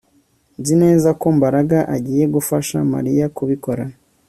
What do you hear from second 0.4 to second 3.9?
Nzi neza ko Mbaraga agiye gufasha Mariya kubikora